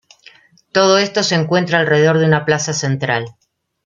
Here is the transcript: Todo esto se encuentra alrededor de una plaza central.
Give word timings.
Todo 0.71 0.97
esto 0.97 1.21
se 1.21 1.35
encuentra 1.35 1.77
alrededor 1.77 2.17
de 2.17 2.25
una 2.25 2.43
plaza 2.43 2.73
central. 2.73 3.35